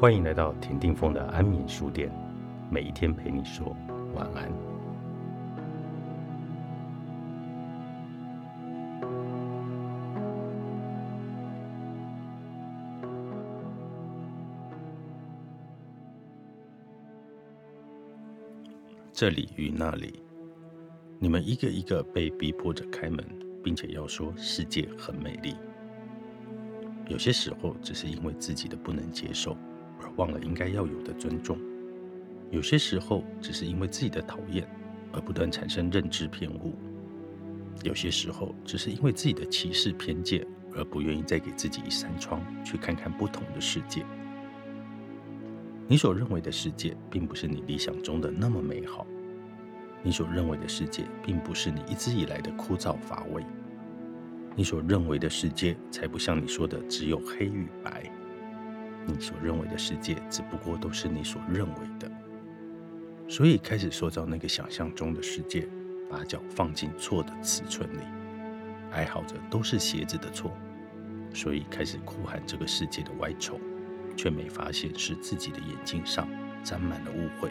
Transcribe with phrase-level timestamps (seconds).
[0.00, 2.10] 欢迎来到田定峰的安眠书店，
[2.70, 3.76] 每一天陪你说
[4.14, 4.50] 晚安。
[19.12, 20.22] 这里与那里，
[21.18, 23.22] 你们一个一个被逼迫着开门，
[23.62, 25.54] 并且要说世界很美丽。
[27.06, 29.54] 有些时候，只是因为自己的不能接受。
[30.02, 31.58] 而忘了应该要有的尊重，
[32.50, 34.66] 有些时候只是因为自己的讨厌
[35.12, 36.72] 而不断产生认知偏误；
[37.82, 44.04] 有些时候只是因为自己的歧视偏见而不愿意再给自己一扇窗去看看不同的世界。
[45.86, 49.04] 你所认为的世界，并不是你理想中的那么美好；
[50.02, 53.42] 你所认为的世界，并不是你一直以来的枯燥乏味；
[54.54, 58.08] 你所认为的世界，才不像你说的只有黑与白。
[59.06, 62.10] 你所认为的世界，只不过都是你所认为的，
[63.28, 65.68] 所以开始塑造那个想象中的世界，
[66.08, 68.02] 把脚放进错的尺寸里，
[68.92, 70.52] 哀嚎着都是鞋子的错，
[71.32, 73.58] 所以开始哭喊这个世界的歪丑，
[74.16, 76.28] 却没发现是自己的眼睛上
[76.62, 77.50] 沾满了误会，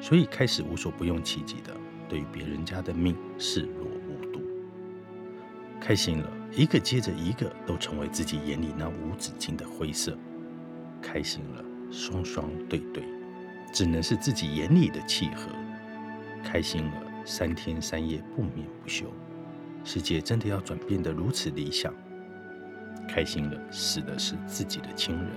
[0.00, 1.76] 所以开始无所不用其极的
[2.08, 4.40] 对别人家的命视若无睹，
[5.80, 10.16] 开心了一个接着一个都成为自己眼里那无止境的灰色。
[11.00, 13.02] 开心了，双双对对，
[13.72, 15.50] 只能是自己眼里的契合。
[16.44, 19.06] 开心了，三天三夜不眠不休。
[19.84, 21.94] 世界真的要转变得如此理想？
[23.08, 25.30] 开心了，死的是自己的亲人。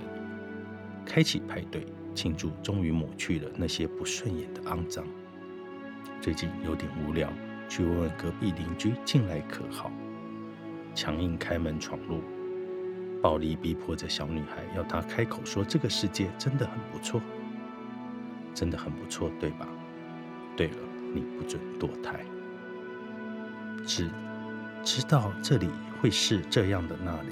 [1.06, 5.04] 开启派对庆祝，终于抹去了那些不顺眼的肮脏。
[6.20, 7.32] 最近有点无聊，
[7.68, 9.90] 去问问隔壁邻居近来可好？
[10.94, 12.20] 强硬开门闯入。
[13.22, 17.22] 暴力逼迫着小女孩，要她开口说：“这个世界真的很不错，
[18.52, 19.68] 真的很不错，对吧？”
[20.56, 20.78] 对了，
[21.14, 22.20] 你不准堕胎。
[23.86, 24.10] 知
[24.82, 25.70] 知道这里
[26.00, 27.28] 会是这样的那里，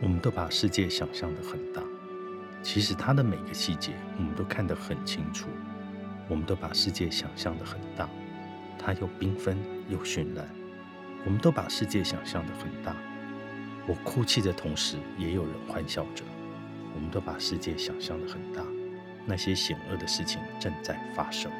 [0.00, 1.82] 我们都把世界想象的很大，
[2.62, 5.48] 其实它的每个细节我们都看得很清楚。
[6.28, 8.08] 我们都把世界想象的很大，
[8.78, 10.48] 它又缤纷又绚烂。
[11.24, 12.94] 我们都把世界想象的很大。
[13.90, 16.22] 我哭泣的同时，也有人欢笑着。
[16.94, 18.62] 我们都把世界想象的很大，
[19.26, 21.50] 那些险恶的事情正在发生，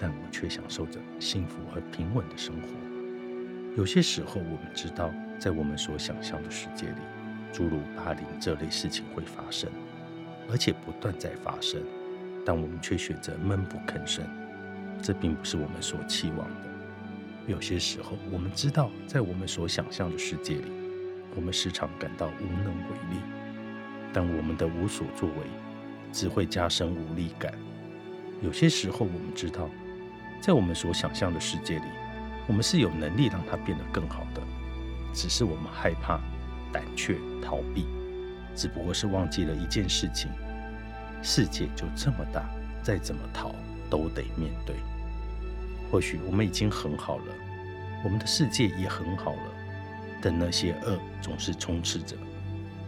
[0.00, 2.66] 但我却享受着幸福和平稳的生活。
[3.76, 7.02] 有些时候，我们知道，在我们所想象的世界里，
[7.52, 9.70] 诸如霸凌这类事情会发生，
[10.50, 11.80] 而且不断在发生，
[12.44, 14.24] 但我们却选择闷不吭声。
[15.00, 16.71] 这并不是我们所期望的。
[17.46, 20.70] 有些时候，我们知道，在我们所想象的世界里，
[21.34, 23.20] 我们时常感到无能为力。
[24.12, 25.34] 但我们的无所作为，
[26.12, 27.52] 只会加深无力感。
[28.40, 29.68] 有些时候，我们知道，
[30.40, 31.84] 在我们所想象的世界里，
[32.46, 34.42] 我们是有能力让它变得更好的，
[35.12, 36.20] 只是我们害怕、
[36.72, 37.86] 胆怯、逃避，
[38.54, 40.30] 只不过是忘记了一件事情：
[41.22, 42.48] 世界就这么大，
[42.82, 43.52] 再怎么逃，
[43.90, 44.76] 都得面对。
[45.92, 47.24] 或许我们已经很好了，
[48.02, 49.52] 我们的世界也很好了，
[50.22, 52.16] 但那些恶总是充斥着。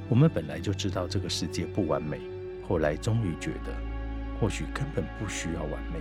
[0.08, 2.18] 我们本来就知道这个世界不完美，
[2.66, 3.74] 后来终于觉得，
[4.40, 6.00] 或许根本不需要完美，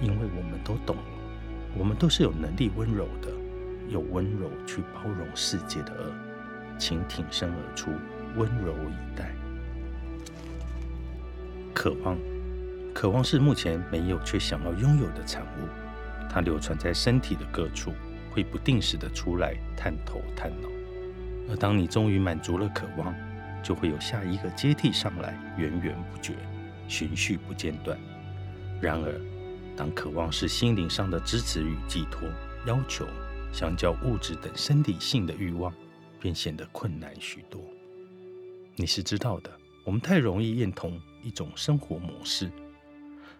[0.00, 1.02] 因为我们都懂了，
[1.76, 3.32] 我们都是有能力温柔的，
[3.88, 6.12] 有温柔去包容世界的恶，
[6.78, 7.90] 请挺身而出，
[8.36, 9.34] 温柔以待。
[11.74, 12.16] 渴望，
[12.94, 15.79] 渴望是目前没有却想要拥有的产物。
[16.32, 17.92] 它流传在身体的各处，
[18.30, 20.68] 会不定时的出来探头探脑。
[21.48, 23.12] 而当你终于满足了渴望，
[23.62, 26.34] 就会有下一个接替上来，源源不绝，
[26.86, 27.98] 循序不间断。
[28.80, 29.20] 然而，
[29.76, 32.28] 当渴望是心灵上的支持与寄托，
[32.64, 33.06] 要求
[33.52, 35.74] 相较物质等生理性的欲望，
[36.20, 37.60] 便显得困难许多。
[38.76, 39.50] 你是知道的，
[39.84, 42.50] 我们太容易认同一种生活模式，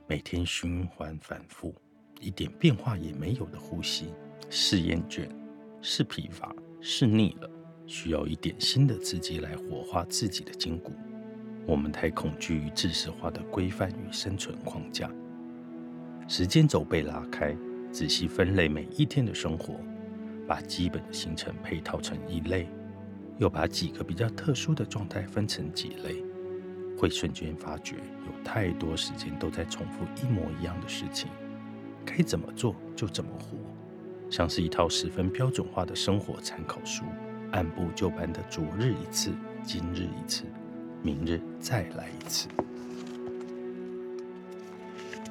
[0.08, 1.72] 每天循环反复。
[2.20, 4.12] 一点变化也没有的呼吸，
[4.50, 5.26] 是厌倦，
[5.80, 7.50] 是疲乏，是腻了，
[7.86, 10.92] 需要一点新的刺激来活化自己的筋骨。
[11.66, 15.10] 我们太恐惧于知识化的规范与生存框架。
[16.28, 17.56] 时间轴被拉开，
[17.90, 19.80] 仔细分类每一天的生活，
[20.46, 22.68] 把基本的行程配套成一类，
[23.38, 26.22] 又把几个比较特殊的状态分成几类，
[26.98, 27.96] 会瞬间发觉
[28.26, 31.30] 有太多时间都在重复一模一样的事情。
[32.10, 33.56] 该怎么做就怎么活，
[34.28, 37.04] 像是一套十分标准化的生活参考书，
[37.52, 39.30] 按部就班的昨日一次，
[39.62, 40.42] 今日一次，
[41.04, 42.48] 明日再来一次。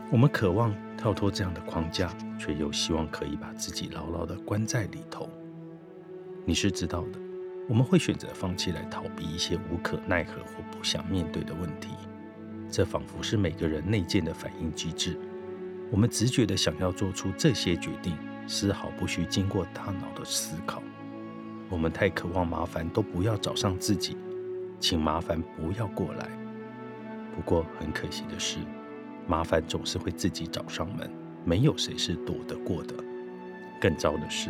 [0.09, 5.29] 我们渴望跳脱这样的框架，却又希望可以把自己牢牢的关在里头。
[6.45, 7.19] 你是知道的，
[7.67, 11.89] 我们会选择放弃来逃避一些无可奈何或不想面对的问题。
[12.71, 15.19] 这仿佛是每个人内建的反应机制。
[15.91, 18.15] 我们直觉的想要做出这些决定，
[18.47, 20.81] 丝毫不需经过大脑的思考。
[21.69, 24.17] 我们太渴望麻烦，都不要找上自己，
[24.79, 26.29] 请麻烦不要过来。
[27.35, 28.57] 不过很可惜的是。
[29.27, 31.07] 麻烦总是会自己找上门，
[31.45, 32.95] 没有谁是躲得过的。
[33.79, 34.49] 更糟的是，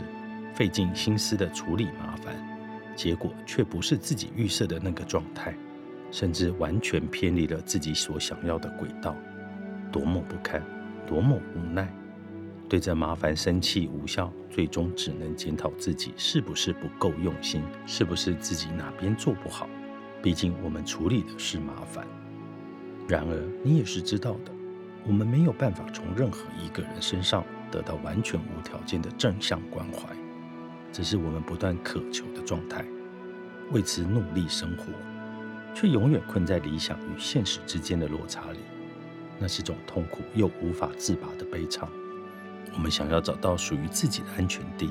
[0.53, 2.33] 费尽心思的处理麻烦，
[2.95, 5.53] 结果却不是自己预设的那个状态，
[6.11, 9.13] 甚至完全偏离了自己所想要的轨道。
[9.91, 10.63] 多么不堪，
[11.09, 11.91] 多么无奈！
[12.69, 19.67] 对这麻烦生气无效，最终只能检讨自己是不是不够用心，是不是自己哪边做不好。
[20.21, 22.05] 毕竟我们处理的是麻烦。
[23.07, 24.51] 然而你也是知道的。
[25.07, 30.09] 我们没有办法从任何一个人身上得到完全无条件的正向关怀，
[30.91, 32.85] 这是我们不断渴求的状态。
[33.71, 34.85] 为此努力生活，
[35.73, 38.59] 却永远困在理想与现实之间的落差里，
[39.39, 41.87] 那是种痛苦又无法自拔的悲怆。
[42.73, 44.89] 我们想要找到属于自己的安全地，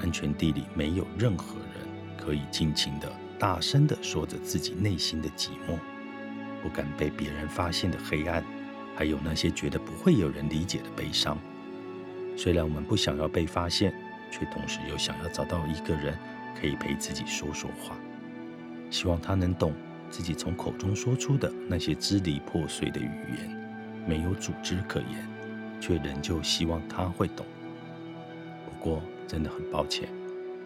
[0.00, 5.78] 安全地里没有任何人可以尽情的、大声的说着自己内心的寂寞，
[6.62, 8.44] 不敢被别人发现的黑暗。
[8.94, 11.36] 还有那些觉得不会有人理解的悲伤。
[12.34, 13.92] 虽然我们不想要被发现，
[14.30, 16.16] 却同时又想要找到一个人
[16.58, 17.94] 可以陪自己说说话，
[18.90, 19.74] 希望他能懂
[20.08, 23.65] 自己从口中说出的那些支离破碎的语言，
[24.06, 25.28] 没有组织可言，
[25.80, 27.44] 却仍旧希望他会懂。
[28.64, 30.08] 不过，真的很抱歉，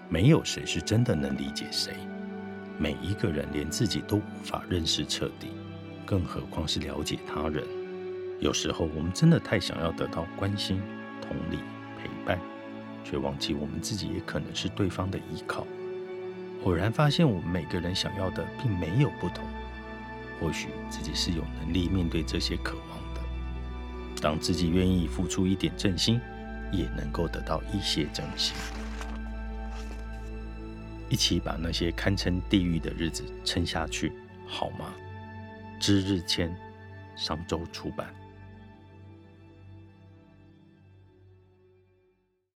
[0.08, 1.94] 没有谁是真的能理解谁。
[2.78, 5.48] 每一个人连自己都无法认识彻底，
[6.04, 7.64] 更何况是了解他人。
[8.38, 10.80] 有时候，我们真的太想要得到关心、
[11.20, 11.58] 同理、
[11.98, 12.38] 陪伴，
[13.04, 15.66] 却忘记我们自己也可能是对方的依靠。
[16.64, 19.44] 偶然发现，我们每个人想要的并没有不同。
[20.40, 23.19] 或许自己是有能力面对这些渴望的。
[24.20, 26.20] 当自己愿意付出一点真心，
[26.70, 28.54] 也能够得到一些真心。
[31.08, 34.12] 一起把那些堪称地狱的日子撑下去，
[34.46, 34.94] 好吗？
[35.80, 36.54] 知日签，
[37.16, 38.14] 上周出版。